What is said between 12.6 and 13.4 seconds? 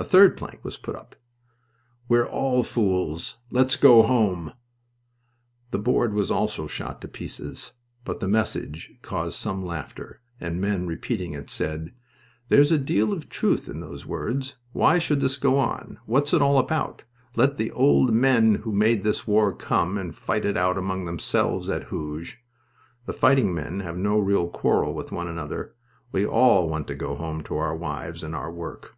a deal of